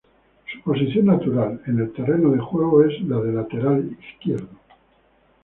[0.51, 4.47] Su posición natural en el terreno de juego es la de lateral izquierdo.